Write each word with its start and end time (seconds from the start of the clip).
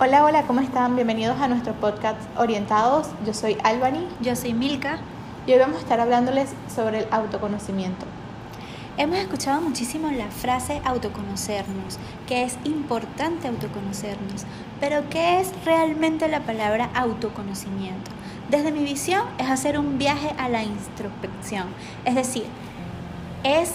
Hola, 0.00 0.24
hola, 0.24 0.44
¿cómo 0.44 0.60
están? 0.60 0.94
Bienvenidos 0.94 1.40
a 1.40 1.48
nuestro 1.48 1.72
podcast 1.72 2.20
Orientados. 2.36 3.08
Yo 3.26 3.34
soy 3.34 3.56
Albany. 3.64 4.06
Yo 4.20 4.36
soy 4.36 4.54
Milka. 4.54 4.98
Y 5.44 5.52
hoy 5.52 5.58
vamos 5.58 5.78
a 5.78 5.80
estar 5.80 5.98
hablándoles 5.98 6.50
sobre 6.72 7.00
el 7.00 7.08
autoconocimiento. 7.10 8.06
Hemos 8.96 9.18
escuchado 9.18 9.60
muchísimo 9.60 10.08
la 10.12 10.28
frase 10.28 10.80
autoconocernos, 10.84 11.98
que 12.28 12.44
es 12.44 12.58
importante 12.62 13.48
autoconocernos, 13.48 14.44
pero 14.78 15.02
¿qué 15.10 15.40
es 15.40 15.52
realmente 15.64 16.28
la 16.28 16.42
palabra 16.42 16.90
autoconocimiento? 16.94 18.12
Desde 18.50 18.70
mi 18.70 18.84
visión 18.84 19.24
es 19.38 19.50
hacer 19.50 19.80
un 19.80 19.98
viaje 19.98 20.32
a 20.38 20.48
la 20.48 20.62
introspección, 20.62 21.66
es 22.04 22.14
decir, 22.14 22.46
es 23.42 23.72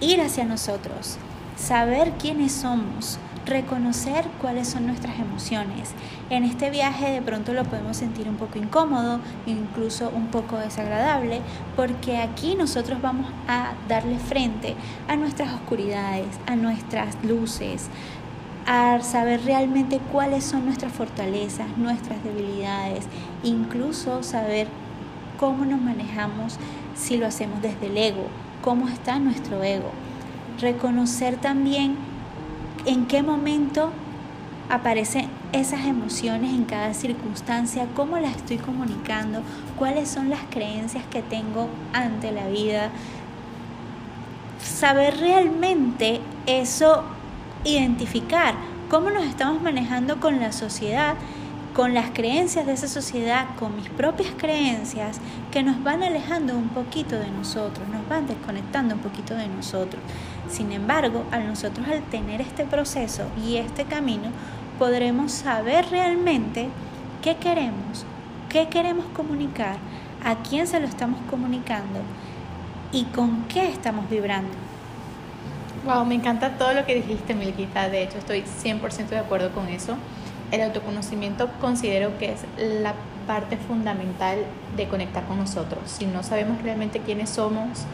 ir 0.00 0.20
hacia 0.20 0.44
nosotros, 0.44 1.16
saber 1.56 2.12
quiénes 2.18 2.52
somos, 2.52 3.18
reconocer 3.46 4.24
cuáles 4.40 4.68
son 4.68 4.86
nuestras 4.86 5.18
emociones. 5.18 5.90
En 6.30 6.44
este 6.44 6.70
viaje 6.70 7.10
de 7.10 7.22
pronto 7.22 7.52
lo 7.52 7.64
podemos 7.64 7.96
sentir 7.96 8.28
un 8.28 8.36
poco 8.36 8.58
incómodo, 8.58 9.20
incluso 9.46 10.10
un 10.14 10.28
poco 10.28 10.56
desagradable, 10.58 11.40
porque 11.76 12.18
aquí 12.18 12.54
nosotros 12.54 13.02
vamos 13.02 13.26
a 13.48 13.72
darle 13.88 14.18
frente 14.18 14.74
a 15.08 15.16
nuestras 15.16 15.52
oscuridades, 15.52 16.38
a 16.46 16.56
nuestras 16.56 17.16
luces, 17.24 17.88
a 18.66 19.00
saber 19.02 19.44
realmente 19.44 19.98
cuáles 20.12 20.44
son 20.44 20.66
nuestras 20.66 20.92
fortalezas, 20.92 21.66
nuestras 21.76 22.22
debilidades, 22.22 23.06
incluso 23.42 24.22
saber 24.22 24.68
cómo 25.38 25.64
nos 25.64 25.80
manejamos 25.80 26.58
si 26.94 27.16
lo 27.16 27.26
hacemos 27.26 27.60
desde 27.60 27.86
el 27.86 27.96
ego, 27.96 28.26
cómo 28.62 28.88
está 28.88 29.18
nuestro 29.18 29.62
ego. 29.64 29.90
Reconocer 30.60 31.36
también 31.36 31.96
en 32.86 33.06
qué 33.06 33.22
momento 33.22 33.90
aparecen 34.68 35.28
esas 35.52 35.84
emociones 35.84 36.52
en 36.52 36.64
cada 36.64 36.94
circunstancia, 36.94 37.86
cómo 37.94 38.18
las 38.18 38.36
estoy 38.36 38.56
comunicando, 38.56 39.42
cuáles 39.78 40.08
son 40.08 40.30
las 40.30 40.40
creencias 40.50 41.04
que 41.10 41.22
tengo 41.22 41.68
ante 41.92 42.32
la 42.32 42.48
vida. 42.48 42.90
Saber 44.62 45.18
realmente 45.18 46.20
eso, 46.46 47.04
identificar 47.64 48.54
cómo 48.88 49.10
nos 49.10 49.24
estamos 49.24 49.60
manejando 49.62 50.20
con 50.20 50.40
la 50.40 50.52
sociedad, 50.52 51.14
con 51.74 51.94
las 51.94 52.10
creencias 52.10 52.66
de 52.66 52.72
esa 52.72 52.88
sociedad, 52.88 53.46
con 53.58 53.76
mis 53.76 53.88
propias 53.88 54.30
creencias, 54.36 55.20
que 55.50 55.62
nos 55.62 55.82
van 55.82 56.02
alejando 56.02 56.54
un 56.54 56.68
poquito 56.68 57.18
de 57.18 57.30
nosotros, 57.30 57.88
nos 57.88 58.06
van 58.08 58.26
desconectando 58.26 58.94
un 58.94 59.00
poquito 59.00 59.34
de 59.34 59.48
nosotros. 59.48 60.02
Sin 60.48 60.72
embargo, 60.72 61.24
a 61.30 61.38
nosotros 61.38 61.86
al 61.88 62.02
tener 62.02 62.40
este 62.42 62.64
proceso 62.64 63.24
y 63.46 63.56
este 63.56 63.84
camino, 63.84 64.30
podremos 64.78 65.32
saber 65.32 65.86
realmente 65.90 66.68
qué 67.22 67.36
queremos, 67.36 68.04
qué 68.50 68.68
queremos 68.68 69.06
comunicar, 69.14 69.76
a 70.24 70.36
quién 70.42 70.66
se 70.66 70.78
lo 70.78 70.86
estamos 70.86 71.20
comunicando 71.30 72.00
y 72.92 73.04
con 73.04 73.44
qué 73.44 73.68
estamos 73.68 74.08
vibrando. 74.10 74.52
Wow, 75.84 76.04
me 76.04 76.14
encanta 76.14 76.58
todo 76.58 76.74
lo 76.74 76.84
que 76.84 76.94
dijiste, 76.94 77.34
Milquita. 77.34 77.88
De 77.88 78.02
hecho, 78.02 78.18
estoy 78.18 78.42
100% 78.42 79.08
de 79.08 79.18
acuerdo 79.18 79.50
con 79.52 79.68
eso. 79.68 79.96
El 80.52 80.60
autoconocimiento 80.60 81.48
considero 81.60 82.18
que 82.18 82.32
es 82.32 82.44
la 82.58 82.94
parte 83.26 83.56
fundamental 83.56 84.38
de 84.76 84.86
conectar 84.86 85.24
con 85.24 85.38
nosotros. 85.38 85.80
Si 85.86 86.04
no 86.04 86.22
sabemos 86.22 86.60
realmente 86.62 87.00
quiénes 87.00 87.30
somos, 87.30 87.86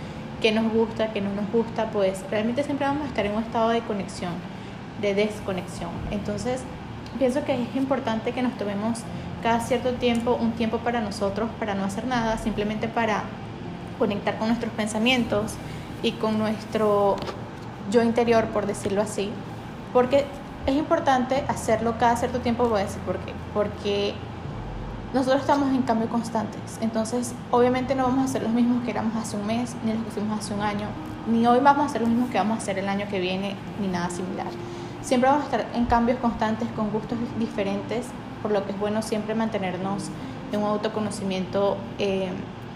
qué 0.42 0.50
nos 0.50 0.73
gusta, 0.73 1.12
qué 1.12 1.20
no 1.20 1.31
nos 1.33 1.50
gusta, 1.53 1.91
pues 1.91 2.25
realmente 2.31 2.65
siempre 2.65 2.87
vamos 2.87 3.05
a 3.05 3.06
estar 3.06 3.25
en 3.27 3.37
un 3.37 3.45
estado 3.45 3.69
de 3.70 3.81
conexión, 3.83 4.33
de 5.00 5.15
desconexión. 5.15 5.91
Entonces, 6.11 6.62
pienso 7.19 7.45
que 7.45 7.55
es 7.55 7.77
importante 7.77 8.33
que 8.33 8.42
nos 8.42 8.56
tomemos 8.59 9.00
cada 9.41 9.61
cierto 9.61 9.93
tiempo 9.93 10.37
un 10.41 10.50
tiempo 10.50 10.78
para 10.78 11.00
nosotros, 11.00 11.49
para 11.61 11.77
no 11.77 11.84
hacer 11.84 12.09
nada, 12.09 12.38
simplemente 12.38 12.88
para 12.88 13.22
conectar 14.00 14.37
con 14.37 14.49
nuestros 14.49 14.72
pensamientos 14.72 15.55
y 16.03 16.12
con 16.12 16.38
nuestro 16.38 17.15
yo 17.91 18.03
interior, 18.03 18.47
por 18.47 18.66
decirlo 18.66 19.00
así, 19.00 19.31
porque 19.93 20.25
es 20.69 20.77
importante 20.77 21.45
hacerlo 21.49 21.95
cada 21.99 22.15
cierto 22.17 22.41
tiempo, 22.41 22.69
voy 22.69 22.83
a 22.83 22.84
decir 22.84 23.01
por 23.03 23.17
qué, 23.21 23.33
porque 23.55 24.12
nosotros 25.15 25.41
estamos 25.41 25.71
en 25.71 25.81
cambio 25.81 26.11
constantes, 26.11 26.79
entonces 26.83 27.34
obviamente 27.51 27.95
no 27.95 28.03
vamos 28.03 28.21
a 28.21 28.25
hacer 28.25 28.43
los 28.43 28.53
mismos 28.53 28.84
que 28.84 28.91
éramos 28.91 29.17
hace 29.17 29.39
un 29.39 29.47
mes, 29.47 29.75
ni 29.83 29.95
los 29.95 30.03
que 30.03 30.11
hicimos 30.11 30.39
hace 30.39 30.53
un 30.53 30.61
año, 30.61 30.87
ni 31.27 31.47
hoy 31.47 31.61
vamos 31.61 31.84
a 31.84 31.87
hacer 31.87 32.03
los 32.03 32.11
mismos 32.11 32.29
que 32.29 32.37
vamos 32.37 32.59
a 32.59 32.61
hacer 32.61 32.79
el 32.79 32.87
año 32.87 33.06
que 33.09 33.19
viene, 33.19 33.55
ni 33.81 33.89
nada 33.89 34.11
similar. 34.11 34.49
Siempre 35.01 35.31
vamos 35.31 35.45
a 35.45 35.47
estar 35.47 35.67
en 35.75 35.87
cambios 35.87 36.19
constantes, 36.19 36.69
con 36.77 36.91
gustos 36.91 37.17
diferentes, 37.39 38.05
por 38.43 38.50
lo 38.50 38.67
que 38.67 38.73
es 38.73 38.79
bueno 38.79 39.00
siempre 39.00 39.35
mantenernos 39.35 40.11
en 40.53 40.61
un 40.61 40.67
autoconocimiento, 40.67 41.79
eh, 41.99 42.29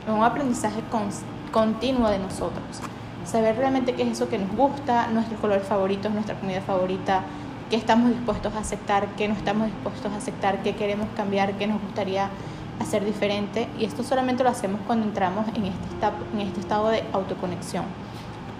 en 0.07 0.15
un 0.15 0.25
aprendizaje 0.25 0.81
continuo 1.53 2.09
de 2.09 2.19
nosotros. 2.19 2.81
Saber 3.27 3.57
realmente 3.57 3.95
qué 3.95 4.03
es 4.03 4.13
eso 4.13 4.31
que 4.31 4.39
nos 4.39 4.51
gusta, 4.57 5.09
nuestros 5.09 5.39
colores 5.41 5.67
favoritos, 5.67 6.11
nuestra 6.11 6.35
comida 6.37 6.63
favorita, 6.63 7.23
qué 7.73 7.79
estamos 7.79 8.11
dispuestos 8.11 8.53
a 8.55 8.59
aceptar, 8.59 9.09
qué 9.17 9.27
no 9.29 9.35
estamos 9.35 9.69
dispuestos 9.69 10.13
a 10.13 10.17
aceptar, 10.17 10.63
qué 10.63 10.75
queremos 10.75 11.09
cambiar, 11.17 11.55
qué 11.55 11.67
nos 11.67 11.81
gustaría 11.81 12.29
hacer 12.79 13.03
diferente. 13.03 13.67
Y 13.79 13.87
esto 13.87 14.03
solamente 14.03 14.43
lo 14.43 14.51
hacemos 14.51 14.79
cuando 14.87 15.07
entramos 15.07 15.49
en 15.55 15.65
este, 15.65 16.43
este 16.43 16.61
estado 16.61 16.91
de 16.91 17.03
autoconexión. 17.15 17.87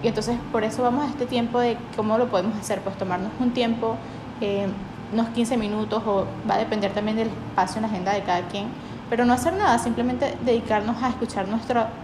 Y 0.01 0.07
entonces 0.07 0.35
por 0.51 0.63
eso 0.63 0.81
vamos 0.81 1.05
a 1.05 1.09
este 1.09 1.27
tiempo 1.27 1.59
de 1.59 1.77
cómo 1.95 2.17
lo 2.17 2.27
podemos 2.27 2.57
hacer, 2.57 2.81
pues 2.81 2.97
tomarnos 2.97 3.29
un 3.39 3.51
tiempo, 3.51 3.97
eh, 4.41 4.65
unos 5.13 5.27
15 5.29 5.57
minutos, 5.57 6.01
o 6.07 6.25
va 6.49 6.55
a 6.55 6.57
depender 6.57 6.91
también 6.91 7.15
del 7.15 7.27
espacio 7.27 7.75
en 7.75 7.81
la 7.83 7.89
agenda 7.89 8.13
de 8.13 8.23
cada 8.23 8.47
quien, 8.47 8.65
pero 9.11 9.25
no 9.25 9.33
hacer 9.33 9.53
nada, 9.53 9.77
simplemente 9.77 10.35
dedicarnos 10.43 11.03
a 11.03 11.09
escuchar 11.09 11.45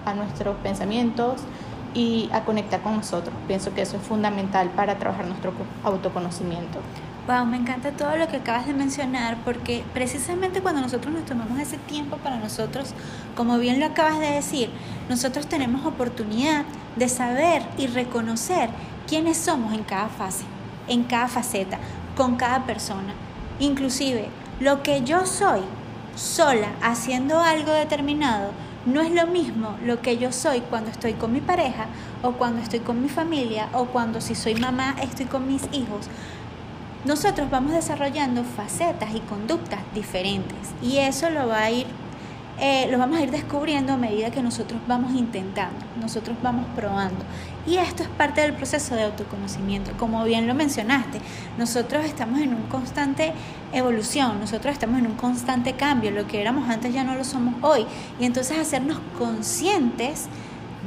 a 0.05 0.13
nuestros 0.13 0.55
pensamientos, 0.61 1.41
y 1.93 2.29
a 2.31 2.41
conectar 2.45 2.81
con 2.81 2.95
nosotros. 2.97 3.33
Pienso 3.47 3.73
que 3.73 3.81
eso 3.81 3.97
es 3.97 4.03
fundamental 4.03 4.69
para 4.69 4.97
trabajar 4.97 5.25
nuestro 5.25 5.53
autoconocimiento. 5.83 6.79
Wow, 7.27 7.45
me 7.45 7.57
encanta 7.57 7.91
todo 7.91 8.15
lo 8.15 8.27
que 8.27 8.37
acabas 8.37 8.65
de 8.65 8.73
mencionar 8.73 9.37
porque 9.45 9.83
precisamente 9.93 10.61
cuando 10.61 10.81
nosotros 10.81 11.13
nos 11.13 11.25
tomamos 11.25 11.59
ese 11.59 11.77
tiempo 11.77 12.17
para 12.17 12.37
nosotros, 12.37 12.93
como 13.35 13.59
bien 13.59 13.79
lo 13.79 13.85
acabas 13.85 14.19
de 14.19 14.31
decir, 14.31 14.71
nosotros 15.09 15.45
tenemos 15.45 15.85
oportunidad 15.85 16.65
de 16.95 17.07
saber 17.07 17.61
y 17.77 17.85
reconocer 17.85 18.69
quiénes 19.07 19.37
somos 19.37 19.73
en 19.73 19.83
cada 19.83 20.07
fase, 20.07 20.43
en 20.87 21.03
cada 21.03 21.27
faceta, 21.27 21.77
con 22.17 22.35
cada 22.35 22.65
persona. 22.65 23.13
Inclusive, 23.59 24.29
lo 24.59 24.81
que 24.81 25.03
yo 25.03 25.25
soy 25.27 25.61
sola 26.15 26.69
haciendo 26.81 27.39
algo 27.39 27.71
determinado 27.71 28.51
no 28.93 29.01
es 29.01 29.11
lo 29.11 29.27
mismo 29.27 29.77
lo 29.83 30.01
que 30.01 30.17
yo 30.17 30.31
soy 30.31 30.61
cuando 30.61 30.89
estoy 30.89 31.13
con 31.13 31.31
mi 31.31 31.41
pareja 31.41 31.87
o 32.23 32.33
cuando 32.33 32.61
estoy 32.61 32.79
con 32.79 33.01
mi 33.01 33.09
familia 33.09 33.69
o 33.73 33.85
cuando 33.85 34.19
si 34.21 34.35
soy 34.35 34.55
mamá 34.55 34.95
estoy 35.01 35.25
con 35.25 35.47
mis 35.47 35.63
hijos. 35.71 36.07
Nosotros 37.05 37.49
vamos 37.49 37.73
desarrollando 37.73 38.43
facetas 38.43 39.15
y 39.15 39.19
conductas 39.21 39.79
diferentes 39.93 40.73
y 40.81 40.97
eso 40.97 41.29
lo 41.29 41.47
va 41.47 41.63
a 41.63 41.71
ir 41.71 41.85
eh, 42.61 42.87
lo 42.91 42.97
vamos 42.97 43.19
a 43.19 43.23
ir 43.23 43.31
descubriendo 43.31 43.93
a 43.93 43.97
medida 43.97 44.31
que 44.31 44.41
nosotros 44.41 44.81
vamos 44.87 45.13
intentando, 45.13 45.79
nosotros 45.99 46.35
vamos 46.41 46.65
probando. 46.75 47.23
Y 47.65 47.77
esto 47.77 48.03
es 48.03 48.09
parte 48.09 48.41
del 48.41 48.53
proceso 48.53 48.95
de 48.95 49.03
autoconocimiento. 49.03 49.91
Como 49.97 50.23
bien 50.23 50.47
lo 50.47 50.55
mencionaste, 50.55 51.19
nosotros 51.57 52.03
estamos 52.03 52.39
en 52.41 52.53
un 52.53 52.63
constante 52.63 53.33
evolución, 53.73 54.39
nosotros 54.39 54.73
estamos 54.73 54.99
en 54.99 55.07
un 55.07 55.15
constante 55.15 55.73
cambio. 55.73 56.11
Lo 56.11 56.27
que 56.27 56.41
éramos 56.41 56.69
antes 56.69 56.93
ya 56.93 57.03
no 57.03 57.15
lo 57.15 57.23
somos 57.23 57.55
hoy. 57.61 57.85
Y 58.19 58.25
entonces 58.25 58.57
hacernos 58.57 58.99
conscientes 59.17 60.27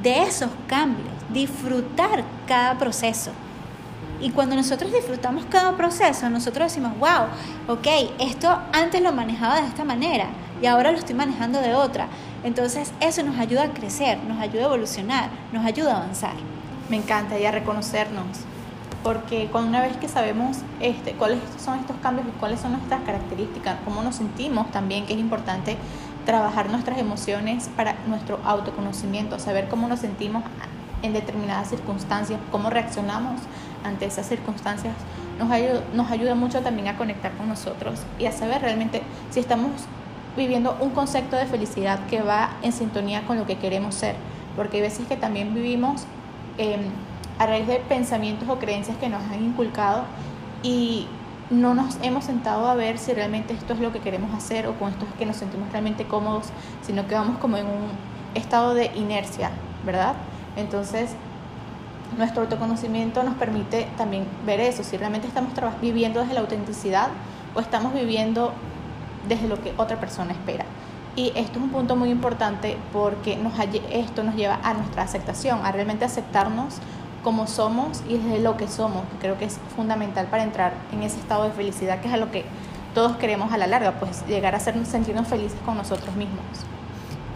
de 0.02 0.22
esos 0.22 0.50
cambios, 0.66 1.08
disfrutar 1.32 2.24
cada 2.46 2.76
proceso. 2.78 3.30
Y 4.22 4.30
cuando 4.30 4.54
nosotros 4.54 4.92
disfrutamos 4.92 5.44
cada 5.46 5.76
proceso, 5.76 6.30
nosotros 6.30 6.72
decimos, 6.72 6.96
wow, 7.00 7.26
ok, 7.66 7.86
esto 8.20 8.56
antes 8.72 9.02
lo 9.02 9.12
manejaba 9.12 9.60
de 9.60 9.66
esta 9.66 9.82
manera 9.82 10.28
y 10.62 10.66
ahora 10.66 10.92
lo 10.92 10.98
estoy 10.98 11.16
manejando 11.16 11.60
de 11.60 11.74
otra. 11.74 12.06
Entonces 12.44 12.92
eso 13.00 13.24
nos 13.24 13.36
ayuda 13.40 13.64
a 13.64 13.68
crecer, 13.70 14.18
nos 14.28 14.38
ayuda 14.40 14.62
a 14.62 14.66
evolucionar, 14.66 15.30
nos 15.52 15.64
ayuda 15.64 15.94
a 15.94 15.96
avanzar. 15.96 16.34
Me 16.88 16.98
encanta 16.98 17.36
y 17.36 17.46
a 17.46 17.50
reconocernos, 17.50 18.26
porque 19.02 19.48
cuando 19.50 19.70
una 19.70 19.80
vez 19.80 19.96
que 19.96 20.06
sabemos 20.06 20.58
este, 20.78 21.14
cuáles 21.14 21.40
son 21.62 21.80
estos 21.80 21.96
cambios 21.96 22.28
y 22.28 22.38
cuáles 22.38 22.60
son 22.60 22.72
nuestras 22.72 23.00
características, 23.02 23.78
cómo 23.84 24.04
nos 24.04 24.14
sentimos 24.14 24.70
también, 24.70 25.04
que 25.04 25.14
es 25.14 25.18
importante 25.18 25.76
trabajar 26.24 26.70
nuestras 26.70 26.98
emociones 26.98 27.68
para 27.76 27.96
nuestro 28.06 28.38
autoconocimiento, 28.44 29.40
saber 29.40 29.68
cómo 29.68 29.88
nos 29.88 29.98
sentimos 29.98 30.44
en 31.02 31.12
determinadas 31.12 31.68
circunstancias, 31.68 32.40
cómo 32.50 32.70
reaccionamos 32.70 33.40
ante 33.84 34.06
esas 34.06 34.26
circunstancias, 34.26 34.94
nos 35.38 35.50
ayuda, 35.50 35.82
nos 35.94 36.10
ayuda 36.10 36.34
mucho 36.34 36.60
también 36.60 36.88
a 36.88 36.96
conectar 36.96 37.32
con 37.32 37.48
nosotros 37.48 38.00
y 38.18 38.26
a 38.26 38.32
saber 38.32 38.62
realmente 38.62 39.02
si 39.30 39.40
estamos 39.40 39.70
viviendo 40.36 40.76
un 40.80 40.90
concepto 40.90 41.36
de 41.36 41.46
felicidad 41.46 42.06
que 42.06 42.22
va 42.22 42.56
en 42.62 42.72
sintonía 42.72 43.22
con 43.26 43.38
lo 43.38 43.46
que 43.46 43.56
queremos 43.58 43.94
ser, 43.94 44.16
porque 44.56 44.78
hay 44.78 44.82
veces 44.82 45.06
que 45.06 45.16
también 45.16 45.54
vivimos 45.54 46.04
em, 46.58 46.80
a 47.38 47.46
raíz 47.46 47.66
de 47.66 47.76
pensamientos 47.76 48.48
o 48.48 48.58
creencias 48.58 48.96
que 48.96 49.08
nos 49.08 49.22
han 49.24 49.42
inculcado 49.44 50.04
y 50.62 51.06
no 51.50 51.74
nos 51.74 51.98
hemos 52.02 52.24
sentado 52.24 52.66
a 52.66 52.74
ver 52.74 52.98
si 52.98 53.12
realmente 53.12 53.52
esto 53.52 53.74
es 53.74 53.80
lo 53.80 53.92
que 53.92 54.00
queremos 54.00 54.32
hacer 54.34 54.66
o 54.66 54.74
con 54.78 54.90
esto 54.90 55.04
es 55.04 55.12
que 55.18 55.26
nos 55.26 55.36
sentimos 55.36 55.70
realmente 55.70 56.06
cómodos, 56.06 56.46
sino 56.82 57.06
que 57.06 57.14
vamos 57.14 57.38
como 57.38 57.58
en 57.58 57.66
un 57.66 57.90
estado 58.34 58.74
de 58.74 58.90
inercia, 58.94 59.50
¿verdad? 59.84 60.14
Entonces, 60.56 61.10
nuestro 62.16 62.42
autoconocimiento 62.42 63.22
nos 63.22 63.34
permite 63.34 63.88
también 63.96 64.26
ver 64.44 64.60
eso, 64.60 64.84
si 64.84 64.96
realmente 64.96 65.26
estamos 65.26 65.52
viviendo 65.80 66.20
desde 66.20 66.34
la 66.34 66.40
autenticidad 66.40 67.08
o 67.54 67.60
estamos 67.60 67.94
viviendo 67.94 68.52
desde 69.28 69.48
lo 69.48 69.60
que 69.62 69.72
otra 69.76 69.98
persona 69.98 70.32
espera. 70.32 70.64
Y 71.14 71.28
esto 71.34 71.58
es 71.58 71.64
un 71.64 71.70
punto 71.70 71.94
muy 71.94 72.10
importante 72.10 72.76
porque 72.92 73.38
esto 73.90 74.22
nos 74.22 74.34
lleva 74.34 74.60
a 74.62 74.74
nuestra 74.74 75.02
aceptación, 75.02 75.60
a 75.64 75.72
realmente 75.72 76.04
aceptarnos 76.04 76.76
como 77.22 77.46
somos 77.46 78.02
y 78.08 78.16
desde 78.16 78.40
lo 78.40 78.56
que 78.56 78.66
somos, 78.66 79.02
que 79.12 79.18
creo 79.18 79.38
que 79.38 79.44
es 79.44 79.58
fundamental 79.76 80.26
para 80.26 80.42
entrar 80.42 80.72
en 80.90 81.02
ese 81.02 81.18
estado 81.18 81.44
de 81.44 81.50
felicidad, 81.50 82.00
que 82.00 82.08
es 82.08 82.14
a 82.14 82.16
lo 82.16 82.30
que 82.30 82.44
todos 82.94 83.16
queremos 83.16 83.52
a 83.52 83.58
la 83.58 83.66
larga, 83.66 83.92
pues 83.92 84.26
llegar 84.26 84.54
a 84.54 84.60
ser, 84.60 84.74
sentirnos 84.86 85.28
felices 85.28 85.58
con 85.64 85.76
nosotros 85.76 86.14
mismos. 86.16 86.44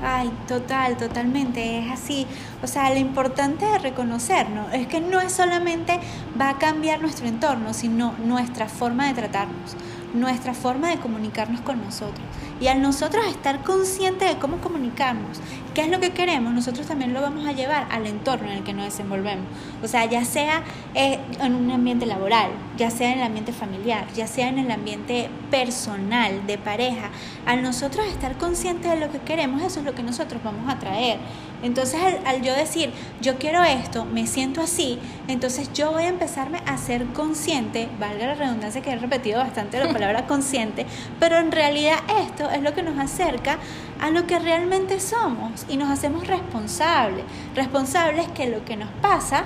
Ay, 0.02 0.30
total, 0.46 0.96
totalmente, 0.98 1.78
es 1.78 1.90
así. 1.90 2.26
O 2.62 2.66
sea, 2.66 2.90
lo 2.90 2.98
importante 2.98 3.64
es 3.74 3.82
reconocernos, 3.82 4.72
es 4.74 4.86
que 4.88 5.00
no 5.00 5.20
es 5.20 5.32
solamente 5.32 5.98
va 6.38 6.50
a 6.50 6.58
cambiar 6.58 7.00
nuestro 7.00 7.26
entorno, 7.26 7.72
sino 7.72 8.12
nuestra 8.18 8.68
forma 8.68 9.06
de 9.06 9.14
tratarnos, 9.14 9.74
nuestra 10.20 10.54
forma 10.54 10.90
de 10.90 10.98
comunicarnos 10.98 11.60
con 11.60 11.82
nosotros. 11.82 12.24
Y 12.60 12.68
al 12.68 12.80
nosotros 12.80 13.26
estar 13.26 13.62
conscientes 13.62 14.28
de 14.28 14.38
cómo 14.38 14.58
comunicarnos, 14.58 15.38
qué 15.74 15.82
es 15.82 15.90
lo 15.90 16.00
que 16.00 16.10
queremos, 16.10 16.54
nosotros 16.54 16.86
también 16.86 17.12
lo 17.12 17.20
vamos 17.20 17.46
a 17.46 17.52
llevar 17.52 17.86
al 17.90 18.06
entorno 18.06 18.50
en 18.50 18.58
el 18.58 18.64
que 18.64 18.72
nos 18.72 18.86
desenvolvemos. 18.86 19.46
O 19.82 19.88
sea, 19.88 20.06
ya 20.06 20.24
sea 20.24 20.62
eh, 20.94 21.18
en 21.40 21.54
un 21.54 21.70
ambiente 21.70 22.06
laboral, 22.06 22.50
ya 22.78 22.90
sea 22.90 23.12
en 23.12 23.18
el 23.18 23.26
ambiente 23.26 23.52
familiar, 23.52 24.06
ya 24.14 24.26
sea 24.26 24.48
en 24.48 24.58
el 24.58 24.70
ambiente 24.70 25.28
personal, 25.50 26.46
de 26.46 26.56
pareja, 26.56 27.10
al 27.44 27.62
nosotros 27.62 28.06
estar 28.06 28.38
conscientes 28.38 28.90
de 28.90 28.98
lo 28.98 29.12
que 29.12 29.18
queremos, 29.18 29.62
eso 29.62 29.80
es 29.80 29.86
lo 29.86 29.94
que 29.94 30.02
nosotros 30.02 30.42
vamos 30.42 30.72
a 30.72 30.78
traer. 30.78 31.18
Entonces, 31.62 32.00
al, 32.24 32.42
yo 32.42 32.54
decir, 32.54 32.92
yo 33.20 33.36
quiero 33.36 33.62
esto, 33.64 34.04
me 34.04 34.26
siento 34.26 34.60
así, 34.60 34.98
entonces 35.26 35.72
yo 35.72 35.92
voy 35.92 36.04
a 36.04 36.08
empezarme 36.08 36.60
a 36.66 36.76
ser 36.76 37.06
consciente, 37.06 37.88
valga 37.98 38.26
la 38.26 38.34
redundancia 38.34 38.82
que 38.82 38.90
he 38.90 38.96
repetido 38.96 39.38
bastante 39.38 39.82
la 39.82 39.92
palabra 39.92 40.26
consciente, 40.26 40.86
pero 41.18 41.38
en 41.38 41.52
realidad 41.52 41.98
esto 42.22 42.50
es 42.50 42.62
lo 42.62 42.74
que 42.74 42.82
nos 42.82 42.98
acerca 42.98 43.58
a 44.00 44.10
lo 44.10 44.26
que 44.26 44.38
realmente 44.38 45.00
somos 45.00 45.64
y 45.68 45.76
nos 45.76 45.90
hacemos 45.90 46.26
responsables. 46.26 47.24
Responsables 47.54 48.28
que 48.28 48.48
lo 48.48 48.64
que 48.64 48.76
nos 48.76 48.90
pasa 49.00 49.44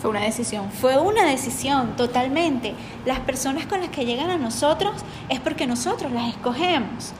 fue 0.00 0.10
una 0.10 0.20
decisión. 0.20 0.70
Fue 0.70 0.98
una 0.98 1.24
decisión, 1.24 1.96
totalmente. 1.96 2.74
Las 3.06 3.20
personas 3.20 3.64
con 3.66 3.80
las 3.80 3.88
que 3.88 4.04
llegan 4.04 4.28
a 4.28 4.36
nosotros 4.36 4.92
es 5.28 5.40
porque 5.40 5.66
nosotros 5.66 6.12
las 6.12 6.28
escogemos. 6.28 7.14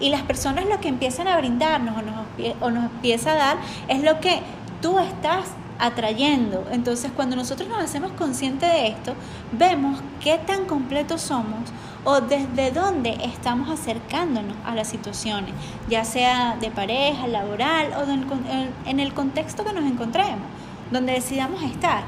Y 0.00 0.10
las 0.10 0.22
personas 0.22 0.66
lo 0.66 0.80
que 0.80 0.88
empiezan 0.88 1.28
a 1.28 1.36
brindarnos 1.36 1.96
o 1.96 2.02
nos, 2.02 2.56
o 2.60 2.70
nos 2.70 2.84
empieza 2.84 3.32
a 3.32 3.36
dar 3.36 3.56
es 3.88 4.02
lo 4.02 4.20
que 4.20 4.40
tú 4.80 4.98
estás 4.98 5.46
atrayendo. 5.78 6.66
Entonces, 6.70 7.10
cuando 7.14 7.36
nosotros 7.36 7.68
nos 7.68 7.78
hacemos 7.78 8.12
conscientes 8.12 8.70
de 8.70 8.88
esto, 8.88 9.14
vemos 9.52 10.00
qué 10.20 10.38
tan 10.38 10.66
completos 10.66 11.22
somos 11.22 11.70
o 12.04 12.20
desde 12.20 12.70
dónde 12.70 13.18
estamos 13.22 13.70
acercándonos 13.70 14.56
a 14.64 14.74
las 14.74 14.88
situaciones, 14.88 15.52
ya 15.88 16.04
sea 16.04 16.56
de 16.60 16.70
pareja, 16.70 17.26
laboral 17.26 17.92
o 17.96 18.88
en 18.88 19.00
el 19.00 19.14
contexto 19.14 19.64
que 19.64 19.72
nos 19.72 19.84
encontremos, 19.84 20.46
donde 20.90 21.12
decidamos 21.12 21.62
estar. 21.62 22.02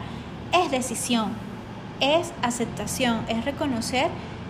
Es 0.52 0.70
decisión, 0.70 1.32
es 2.00 2.32
aceptación, 2.42 3.20
es 3.28 3.44
reconocer 3.44 4.08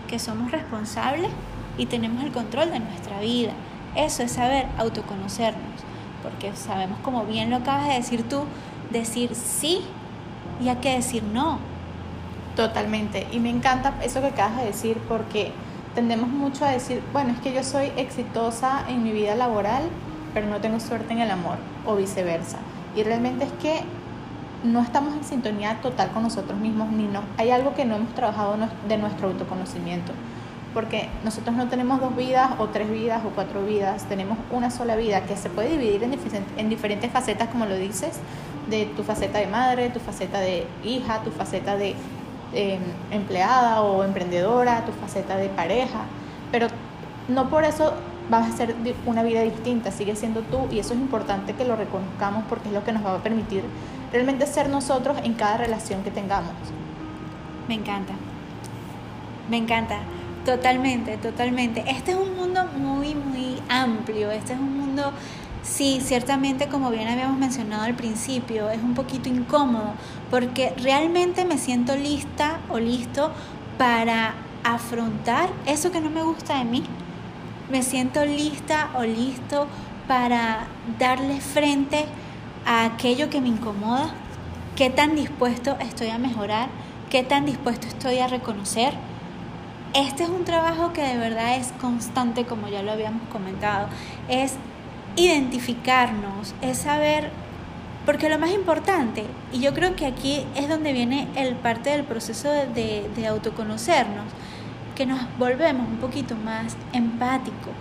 que 0.09 0.19
somos 0.19 0.51
responsables 0.51 1.31
y 1.81 1.87
tenemos 1.87 2.23
el 2.23 2.31
control 2.31 2.71
de 2.71 2.79
nuestra 2.79 3.21
vida. 3.21 3.53
Eso 3.97 4.23
es 4.23 4.33
saber 4.33 4.67
autoconocernos, 4.77 5.81
porque 6.23 6.55
sabemos, 6.55 6.99
como 7.01 7.25
bien 7.25 7.49
lo 7.49 7.57
acabas 7.57 7.89
de 7.89 7.95
decir 7.95 8.29
tú, 8.29 8.43
decir 8.91 9.35
sí 9.35 9.81
y 10.63 10.69
hay 10.69 10.77
que 10.77 10.95
decir 10.95 11.23
no. 11.23 11.59
Totalmente. 12.55 13.27
Y 13.33 13.39
me 13.39 13.49
encanta 13.49 13.95
eso 14.03 14.21
que 14.21 14.27
acabas 14.27 14.59
de 14.59 14.67
decir 14.67 14.99
porque 15.09 15.53
tendemos 15.95 16.29
mucho 16.29 16.67
a 16.67 16.71
decir, 16.71 17.03
bueno, 17.15 17.33
es 17.33 17.41
que 17.41 17.55
yo 17.55 17.65
soy 17.65 17.91
exitosa 17.97 18.85
en 18.87 19.03
mi 19.03 19.13
vida 19.13 19.35
laboral, 19.35 19.85
pero 20.35 20.47
no 20.49 20.61
tengo 20.61 20.81
suerte 20.81 21.15
en 21.15 21.21
el 21.21 21.31
amor 21.31 21.57
o 21.87 21.97
viceversa. 21.97 22.59
Y 22.95 23.05
realmente 23.05 23.47
es 23.47 23.53
que 23.53 23.81
no 24.65 24.83
estamos 24.83 25.15
en 25.15 25.25
sintonía 25.25 25.81
total 25.81 26.11
con 26.11 26.25
nosotros 26.25 26.61
mismos, 26.61 26.91
ni 26.91 27.05
no, 27.05 27.23
hay 27.39 27.51
algo 27.51 27.73
que 27.75 27.87
no 27.87 27.97
hemos 27.97 28.15
trabajado 28.15 28.57
de 28.87 28.99
nuestro 28.99 29.29
autoconocimiento 29.29 30.13
porque 30.73 31.09
nosotros 31.25 31.57
no 31.57 31.69
tenemos 31.69 32.01
dos 32.01 32.15
vidas 32.17 32.53
o 32.59 32.69
tres 32.69 32.91
vidas 32.91 33.23
o 33.25 33.31
cuatro 33.31 33.65
vidas, 33.65 34.05
tenemos 34.05 34.39
una 34.51 34.71
sola 34.71 34.97
vida 34.97 35.23
que 35.23 35.37
se 35.37 35.51
puede 35.51 35.71
dividir 35.71 36.05
en, 36.05 36.15
en 36.57 36.69
diferentes 36.69 37.11
facetas, 37.11 37.49
como 37.49 37.67
lo 37.67 37.77
dices, 37.77 38.21
de 38.69 38.87
tu 38.87 39.03
faceta 39.03 39.39
de 39.39 39.47
madre, 39.47 39.91
tu 39.91 40.01
faceta 40.01 40.41
de 40.41 40.67
hija, 40.85 41.23
tu 41.23 41.31
faceta 41.31 41.77
de 41.77 41.95
em, 42.53 42.81
empleada 43.11 43.83
o 43.83 44.05
emprendedora, 44.05 44.85
tu 44.85 44.93
faceta 44.93 45.37
de 45.37 45.49
pareja, 45.49 46.01
pero 46.53 46.69
no 47.29 47.49
por 47.51 47.65
eso 47.65 47.93
vas 48.31 48.49
a 48.49 48.57
ser 48.57 48.77
una 49.07 49.23
vida 49.25 49.43
distinta, 49.43 49.91
sigue 49.91 50.15
siendo 50.15 50.41
tú 50.43 50.69
y 50.71 50.79
eso 50.79 50.95
es 50.95 51.01
importante 51.01 51.55
que 51.55 51.65
lo 51.65 51.75
reconozcamos 51.75 52.45
porque 52.49 52.69
es 52.69 52.75
lo 52.75 52.85
que 52.85 52.93
nos 52.93 53.05
va 53.05 53.17
a 53.17 53.19
permitir 53.19 53.65
realmente 54.13 54.47
ser 54.47 54.69
nosotros 54.69 55.19
en 55.25 55.35
cada 55.35 55.57
relación 55.57 56.03
que 56.03 56.11
tengamos. 56.11 56.53
Me 57.69 57.75
encanta, 57.75 58.15
me 59.49 59.57
encanta. 59.57 59.99
Totalmente, 60.45 61.19
totalmente. 61.19 61.85
Este 61.87 62.13
es 62.13 62.17
un 62.17 62.35
mundo 62.35 62.65
muy, 62.77 63.15
muy 63.15 63.57
amplio. 63.69 64.31
Este 64.31 64.55
es 64.55 64.59
un 64.59 64.79
mundo, 64.79 65.13
sí, 65.63 66.01
ciertamente, 66.03 66.69
como 66.69 66.91
bien 66.91 67.09
habíamos 67.09 67.39
mencionado 67.39 67.83
al 67.83 67.95
principio, 67.95 68.71
es 68.71 68.83
un 68.83 68.95
poquito 68.95 69.29
incómodo 69.29 69.93
porque 70.31 70.73
realmente 70.79 71.45
me 71.45 71.59
siento 71.59 71.95
lista 71.95 72.61
o 72.71 72.79
listo 72.79 73.33
para 73.77 74.35
afrontar 74.65 75.51
eso 75.67 75.93
que 75.93 76.01
no 76.01 76.09
me 76.09 76.23
gusta 76.23 76.59
de 76.59 76.65
mí. 76.65 76.85
Me 77.71 77.83
siento 77.83 78.25
lista 78.25 78.91
o 78.97 79.03
listo 79.03 79.67
para 80.09 80.67
darle 80.99 81.41
frente 81.41 82.07
a 82.67 82.87
aquello 82.87 83.29
que 83.29 83.43
me 83.43 83.49
incomoda. 83.49 84.11
¿Qué 84.75 84.89
tan 84.89 85.17
dispuesto 85.17 85.77
estoy 85.81 86.09
a 86.09 86.19
mejorar? 86.19 86.69
¿Qué 87.11 87.23
tan 87.23 87.45
dispuesto 87.45 87.87
estoy 87.87 88.19
a 88.19 88.27
reconocer? 88.27 88.95
Este 89.93 90.23
es 90.23 90.29
un 90.29 90.45
trabajo 90.45 90.93
que 90.93 91.03
de 91.03 91.17
verdad 91.17 91.57
es 91.57 91.73
constante, 91.81 92.45
como 92.45 92.69
ya 92.69 92.81
lo 92.81 92.93
habíamos 92.93 93.23
comentado. 93.29 93.89
Es 94.29 94.55
identificarnos, 95.17 96.55
es 96.63 96.79
saber, 96.79 97.31
porque 98.07 98.29
lo 98.29 98.39
más 98.39 98.51
importante, 98.51 99.25
y 99.53 99.59
yo 99.59 99.75
creo 99.75 99.97
que 99.97 100.07
aquí 100.07 100.47
es 100.55 100.69
donde 100.69 100.93
viene 100.93 101.27
el 101.35 101.57
parte 101.57 101.91
del 101.91 102.05
proceso 102.05 102.49
de, 102.53 103.27
autoconocernos, 103.29 104.27
que 104.95 105.07
nos 105.07 105.21
volvemos 105.39 105.89
un 105.89 105.97
poquito 105.97 106.37
más 106.37 106.77
empáticos, 106.93 107.75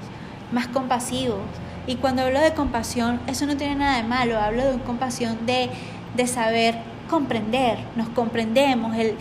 más 0.52 0.68
compasivos. 0.68 1.42
Y 1.86 1.98
cuando 1.98 2.24
hablo 2.24 2.40
de 2.40 2.56
compasión, 2.56 3.20
eso 3.28 3.46
no 3.46 3.56
tiene 3.56 3.76
nada 3.76 3.98
de 3.98 4.04
malo, 4.04 4.40
hablo 4.40 4.64
de 4.72 4.80
compasión 4.80 5.46
de, 5.46 5.70
de 6.16 6.26
saber 6.26 6.76
comprender, 7.08 7.78
nos 7.96 8.10
comprendemos, 8.10 8.96
el, 8.96 9.16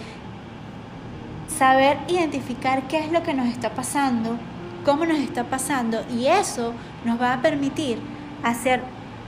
saber 1.58 1.98
identificar 2.06 2.86
qué 2.86 2.98
es 2.98 3.10
lo 3.10 3.24
que 3.24 3.34
nos 3.34 3.48
está 3.48 3.70
pasando, 3.70 4.36
cómo 4.84 5.04
nos 5.04 5.18
está 5.18 5.44
pasando 5.44 6.04
y 6.08 6.26
eso 6.26 6.72
nos 7.04 7.20
va 7.20 7.34
a 7.34 7.42
permitir 7.42 7.98
hacer 8.44 8.80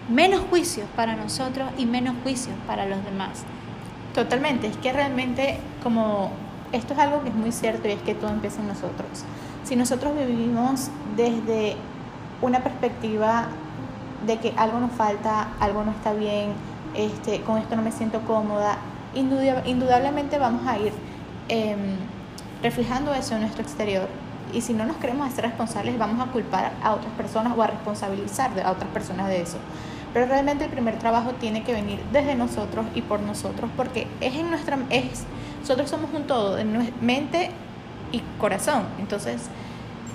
menos 0.08 0.40
juicios 0.48 0.86
para 0.94 1.16
nosotros 1.16 1.68
y 1.76 1.86
menos 1.86 2.14
juicios 2.22 2.54
para 2.68 2.86
los 2.86 3.04
demás. 3.04 3.42
Totalmente, 4.14 4.68
es 4.68 4.76
que 4.76 4.92
realmente 4.92 5.58
como 5.82 6.30
esto 6.72 6.94
es 6.94 7.00
algo 7.00 7.22
que 7.22 7.30
es 7.30 7.34
muy 7.34 7.50
cierto 7.50 7.88
y 7.88 7.92
es 7.92 8.02
que 8.02 8.14
todo 8.14 8.30
empieza 8.30 8.60
en 8.60 8.68
nosotros. 8.68 9.24
Si 9.64 9.74
nosotros 9.74 10.16
vivimos 10.16 10.88
desde 11.16 11.76
una 12.42 12.60
perspectiva 12.60 13.48
de 14.24 14.38
que 14.38 14.54
algo 14.56 14.78
nos 14.78 14.92
falta, 14.92 15.48
algo 15.58 15.84
no 15.84 15.90
está 15.90 16.12
bien, 16.12 16.52
este, 16.94 17.40
con 17.40 17.58
esto 17.58 17.74
no 17.74 17.82
me 17.82 17.90
siento 17.90 18.20
cómoda, 18.20 18.78
indudablemente 19.14 20.38
vamos 20.38 20.66
a 20.66 20.78
ir 20.78 20.92
em, 21.48 21.96
reflejando 22.62 23.14
eso 23.14 23.34
en 23.34 23.42
nuestro 23.42 23.62
exterior. 23.62 24.08
Y 24.52 24.62
si 24.62 24.72
no 24.72 24.84
nos 24.84 24.96
queremos 24.96 25.32
ser 25.32 25.44
responsables, 25.44 25.96
vamos 25.98 26.26
a 26.26 26.30
culpar 26.32 26.72
a 26.82 26.94
otras 26.94 27.12
personas 27.14 27.56
o 27.56 27.62
a 27.62 27.68
responsabilizar 27.68 28.50
a 28.60 28.72
otras 28.72 28.90
personas 28.90 29.28
de 29.28 29.42
eso. 29.42 29.58
Pero 30.12 30.26
realmente 30.26 30.64
el 30.64 30.70
primer 30.70 30.98
trabajo 30.98 31.32
tiene 31.32 31.62
que 31.62 31.72
venir 31.72 32.00
desde 32.12 32.34
nosotros 32.34 32.84
y 32.94 33.02
por 33.02 33.20
nosotros, 33.20 33.70
porque 33.76 34.08
es 34.20 34.34
en 34.34 34.50
nuestra, 34.50 34.76
es, 34.90 35.24
nosotros 35.60 35.88
somos 35.88 36.10
un 36.12 36.24
todo, 36.24 36.58
en 36.58 36.92
mente 37.00 37.50
y 38.10 38.20
corazón. 38.40 38.82
Entonces, 38.98 39.48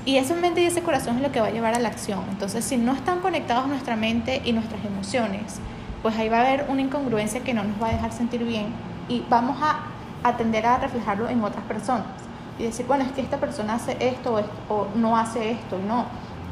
y 0.04 0.18
esa 0.18 0.36
mente 0.36 0.62
y 0.62 0.66
ese 0.66 0.84
corazón 0.84 1.16
es 1.16 1.22
lo 1.22 1.32
que 1.32 1.40
va 1.40 1.48
a 1.48 1.52
llevar 1.52 1.74
a 1.74 1.80
la 1.80 1.88
acción. 1.88 2.26
Entonces, 2.30 2.66
si 2.66 2.76
no 2.76 2.94
están 2.94 3.22
conectados 3.22 3.68
nuestra 3.68 3.96
mente 3.96 4.42
y 4.44 4.52
nuestras 4.52 4.84
emociones, 4.84 5.60
pues 6.02 6.18
ahí 6.18 6.28
va 6.28 6.40
a 6.40 6.42
haber 6.42 6.66
una 6.68 6.82
incongruencia 6.82 7.40
que 7.42 7.54
no 7.54 7.64
nos 7.64 7.82
va 7.82 7.88
a 7.88 7.92
dejar 7.94 8.12
sentir 8.12 8.44
bien 8.44 8.68
y 9.08 9.24
vamos 9.30 9.58
a, 9.62 9.86
a 10.28 10.36
tender 10.36 10.66
a 10.66 10.78
reflejarlo 10.78 11.30
en 11.30 11.42
otras 11.42 11.64
personas 11.64 12.25
y 12.58 12.64
decir, 12.64 12.86
bueno, 12.86 13.04
es 13.04 13.12
que 13.12 13.22
esta 13.22 13.38
persona 13.38 13.76
hace 13.76 13.98
esto 14.00 14.42
o, 14.70 14.88
no 14.96 15.18
hace 15.18 15.52
esto. 15.52 15.78
No, 15.86 16.06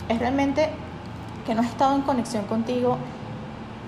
es 0.10 0.20
realmente 0.20 0.70
que 1.46 1.56
no 1.56 1.62
has 1.62 1.68
estado 1.68 1.96
en 1.96 2.02
conexión 2.02 2.46
contigo 2.46 2.98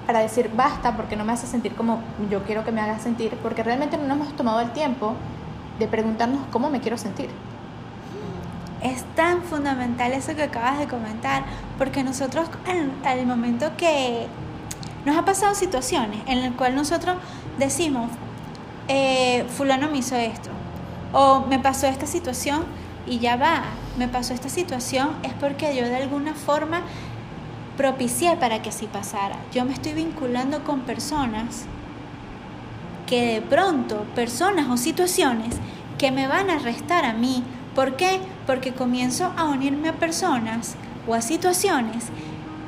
para 0.06 0.20
decir 0.20 0.52
basta 0.56 0.96
porque 0.96 1.16
no 1.16 1.26
me 1.26 1.34
hace 1.34 1.48
sentir 1.48 1.74
como 1.76 2.00
yo 2.30 2.44
quiero 2.44 2.64
que 2.64 2.72
me 2.72 2.82
haga 2.82 3.00
sentir, 3.00 3.36
porque 3.42 3.64
realmente 3.64 3.98
no 3.98 4.04
nos 4.08 4.18
hemos 4.18 4.36
tomado 4.36 4.62
el 4.62 4.72
tiempo 4.72 5.14
de 5.80 5.88
preguntarnos 5.88 6.42
cómo 6.52 6.70
me 6.70 6.80
quiero 6.80 6.98
sentir. 6.98 7.30
Es 8.82 9.04
tan 9.16 9.42
fundamental 9.42 10.12
eso 10.14 10.36
que 10.36 10.44
acabas 10.44 10.78
de 10.78 10.88
comentar, 10.88 11.44
porque 11.78 12.04
nosotros 12.04 12.48
al, 12.68 12.92
al 13.04 13.26
momento 13.26 13.72
que 13.78 14.28
nos 15.06 15.18
ha 15.18 15.26
pasado 15.26 15.56
situaciones 15.56 16.20
en 16.28 16.42
las 16.42 16.52
cuales 16.54 16.76
nosotros 16.76 17.18
decimos, 17.58 18.10
eh, 18.88 19.46
fulano 19.50 19.90
me 19.90 19.98
hizo 20.00 20.16
esto, 20.16 20.50
o 21.18 21.46
me 21.48 21.60
pasó 21.60 21.88
esta 21.88 22.06
situación 22.06 22.66
y 23.08 23.20
ya 23.20 23.38
va, 23.38 23.64
me 23.98 24.10
pasó 24.10 24.34
esta 24.34 24.50
situación 24.50 25.12
es 25.24 25.32
porque 25.34 25.74
yo 25.74 25.86
de 25.86 25.96
alguna 25.96 26.34
forma 26.34 26.82
propicié 27.78 28.36
para 28.36 28.62
que 28.62 28.70
así 28.70 28.88
pasara. 28.88 29.38
Yo 29.54 29.64
me 29.64 29.72
estoy 29.72 29.94
vinculando 29.94 30.66
con 30.66 30.82
personas 30.82 31.68
que 33.08 33.36
de 33.36 33.42
pronto, 33.42 34.06
personas 34.14 34.68
o 34.70 34.76
situaciones 34.76 35.56
que 35.98 36.12
me 36.12 36.28
van 36.28 36.50
a 36.50 36.60
restar 36.60 37.06
a 37.06 37.14
mí. 37.14 37.44
¿Por 37.76 37.96
qué? 37.96 38.20
Porque 38.46 38.74
comienzo 38.74 39.32
a 39.38 39.46
unirme 39.46 39.90
a 39.90 39.94
personas 39.94 40.76
o 41.08 41.14
a 41.14 41.22
situaciones 41.22 42.08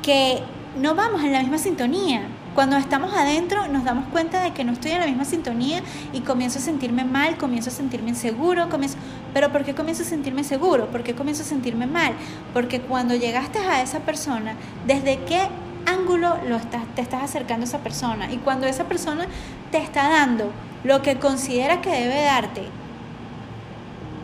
que 0.02 0.42
no 0.80 0.94
vamos 0.94 1.22
en 1.22 1.32
la 1.32 1.40
misma 1.40 1.58
sintonía. 1.58 2.22
Cuando 2.58 2.76
estamos 2.76 3.14
adentro 3.14 3.68
nos 3.68 3.84
damos 3.84 4.06
cuenta 4.06 4.42
de 4.42 4.52
que 4.52 4.64
no 4.64 4.72
estoy 4.72 4.90
en 4.90 4.98
la 4.98 5.06
misma 5.06 5.24
sintonía 5.24 5.80
y 6.12 6.22
comienzo 6.22 6.58
a 6.58 6.60
sentirme 6.60 7.04
mal, 7.04 7.36
comienzo 7.36 7.70
a 7.70 7.72
sentirme 7.72 8.08
inseguro, 8.08 8.68
comienzo... 8.68 8.96
pero 9.32 9.52
¿por 9.52 9.62
qué 9.62 9.76
comienzo 9.76 10.02
a 10.02 10.06
sentirme 10.06 10.42
seguro? 10.42 10.90
¿Por 10.90 11.04
qué 11.04 11.14
comienzo 11.14 11.44
a 11.44 11.46
sentirme 11.46 11.86
mal? 11.86 12.14
Porque 12.52 12.80
cuando 12.80 13.14
llegaste 13.14 13.60
a 13.60 13.80
esa 13.80 14.00
persona, 14.00 14.56
¿desde 14.88 15.20
qué 15.22 15.42
ángulo 15.86 16.36
lo 16.48 16.56
estás, 16.56 16.82
te 16.96 17.00
estás 17.00 17.22
acercando 17.22 17.62
a 17.62 17.68
esa 17.68 17.78
persona? 17.78 18.28
Y 18.32 18.38
cuando 18.38 18.66
esa 18.66 18.88
persona 18.88 19.28
te 19.70 19.78
está 19.78 20.08
dando 20.08 20.50
lo 20.82 21.00
que 21.00 21.14
considera 21.20 21.80
que 21.80 21.90
debe 21.90 22.22
darte 22.22 22.62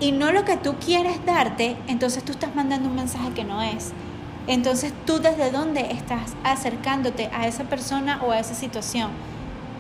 y 0.01 0.11
no 0.11 0.33
lo 0.33 0.45
que 0.45 0.57
tú 0.57 0.75
quieres 0.85 1.25
darte, 1.25 1.77
entonces 1.87 2.25
tú 2.25 2.33
estás 2.33 2.53
mandando 2.57 2.89
un 2.89 2.97
mensaje 2.97 3.31
que 3.31 3.45
no 3.45 3.63
es. 3.63 3.93
Entonces 4.47 4.93
tú 5.07 5.21
desde 5.21 5.51
dónde 5.51 5.93
estás 5.93 6.35
acercándote 6.45 7.31
a 7.33 7.47
esa 7.47 7.65
persona 7.65 8.21
o 8.23 8.31
a 8.31 8.39
esa 8.39 8.55
situación. 8.55 9.11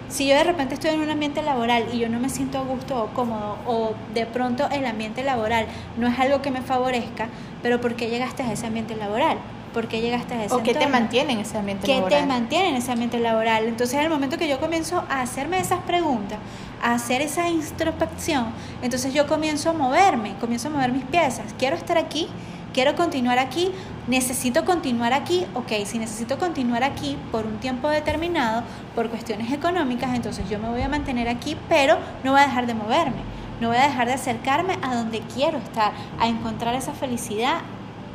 Si 0.09 0.26
yo 0.26 0.35
de 0.35 0.44
repente 0.44 0.75
estoy 0.75 0.90
en 0.90 1.00
un 1.00 1.11
ambiente 1.11 1.42
laboral 1.42 1.87
y 1.92 1.99
yo 1.99 2.09
no 2.09 2.21
me 2.21 2.28
siento 2.28 2.59
a 2.59 2.62
gusto 2.62 3.02
o 3.02 3.06
cómodo 3.09 3.56
o 3.66 3.94
de 4.12 4.26
pronto 4.26 4.68
el 4.71 4.87
ambiente 4.87 5.23
laboral 5.25 5.66
no 5.99 6.06
es 6.06 6.18
algo 6.18 6.40
que 6.40 6.50
me 6.50 6.61
favorezca, 6.61 7.28
pero 7.62 7.80
¿por 7.80 7.94
qué 7.97 8.09
llegaste 8.09 8.42
a 8.42 8.52
ese 8.52 8.66
ambiente 8.66 8.94
laboral? 8.97 9.38
¿Por 9.73 9.88
qué 9.88 10.00
llegaste 10.00 10.35
a 10.35 10.44
ese 10.44 10.54
¿O 10.54 10.62
qué 10.62 10.73
te 10.73 10.87
mantiene 10.87 11.33
en 11.33 11.40
ese 11.40 11.59
ambiente 11.59 11.85
¿Qué 11.87 11.97
laboral? 11.97 12.21
te 12.21 12.26
mantiene 12.26 12.68
en 12.68 12.76
ese 12.76 12.92
ambiente 12.92 13.18
laboral? 13.18 13.64
Entonces, 13.64 13.97
en 13.97 14.04
el 14.04 14.11
momento 14.11 14.38
que 14.38 14.47
yo 14.47 14.61
comienzo 14.61 15.04
a 15.11 15.21
hacerme 15.21 15.59
esas 15.59 15.80
preguntas, 15.80 16.38
a 16.80 16.94
hacer 16.94 17.23
esa 17.23 17.49
introspección, 17.49 18.47
entonces 18.83 19.12
yo 19.12 19.26
comienzo 19.26 19.71
a 19.71 19.73
moverme, 19.73 20.35
comienzo 20.40 20.68
a 20.68 20.71
mover 20.71 20.92
mis 20.92 21.04
piezas. 21.04 21.47
Quiero 21.59 21.75
estar 21.75 21.99
aquí, 21.99 22.28
quiero 22.75 22.95
continuar 22.97 23.38
aquí, 23.38 23.71
necesito 24.09 24.64
continuar 24.64 25.14
aquí, 25.14 25.47
ok, 25.54 25.87
si 25.87 25.99
necesito 25.99 26.38
continuar 26.38 26.83
aquí 26.83 27.16
por 27.33 27.47
un 27.47 27.59
tiempo 27.59 27.88
determinado, 27.88 28.64
por 28.95 29.09
cuestiones 29.09 29.52
económicas, 29.52 30.14
entonces 30.14 30.50
yo 30.50 30.59
me 30.59 30.69
voy 30.69 30.83
a 30.83 30.88
mantener 30.88 31.28
aquí, 31.28 31.57
pero 31.69 31.97
no 32.25 32.33
voy 32.33 32.40
a 32.40 32.47
dejar 32.47 32.66
de 32.66 32.75
moverme, 32.75 33.23
no 33.61 33.69
voy 33.69 33.78
a 33.78 33.85
dejar 33.85 34.09
de 34.09 34.14
acercarme 34.14 34.76
a 34.83 34.95
donde 34.95 35.21
quiero 35.21 35.59
estar, 35.59 35.93
a 36.21 36.26
encontrar 36.26 36.75
esa 36.75 36.93
felicidad 36.93 37.61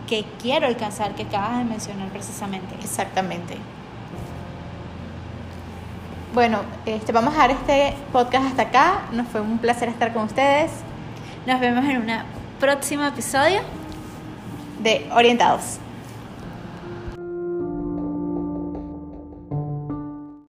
que 0.08 0.26
quiero 0.42 0.68
alcanzar, 0.68 1.16
que 1.16 1.24
acabas 1.24 1.60
de 1.60 1.64
mencionar 1.64 2.10
precisamente. 2.10 2.76
Exactamente. 2.84 3.58
Bueno, 6.34 6.60
este, 6.86 7.12
vamos 7.12 7.34
a 7.34 7.48
dejar 7.48 7.52
este 7.52 7.96
podcast 8.12 8.46
hasta 8.48 8.62
acá. 8.64 9.02
Nos 9.12 9.28
fue 9.28 9.42
un 9.42 9.58
placer 9.58 9.90
estar 9.90 10.14
con 10.14 10.24
ustedes 10.24 10.72
Nos 11.48 11.60
vemos 11.60 11.84
en 11.86 11.98
un 11.98 12.08
próximo 12.60 13.04
episodio. 13.04 13.79
De 14.80 15.06
Orientados. 15.14 15.80